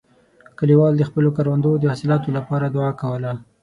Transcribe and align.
کلیوال 0.59 0.93
د 0.97 1.03
خپلو 1.09 1.29
کروندو 1.37 1.71
د 1.77 1.83
حاصلاتو 1.91 2.29
لپاره 2.37 2.65
دعا 2.75 2.91
کوله. 3.01 3.31